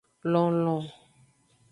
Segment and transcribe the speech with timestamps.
[0.31, 0.81] Lonlon.